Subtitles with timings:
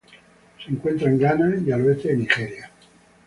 [0.65, 2.71] Se encuentra en Ghana y al oeste de Nigeria.